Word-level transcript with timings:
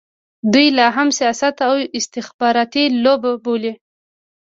دوی 0.53 0.67
لا 0.77 0.87
هم 0.97 1.07
سیاست 1.19 1.53
د 1.59 1.63
استخباراتي 1.99 2.85
لوبه 3.03 3.31
بولي. 3.43 3.73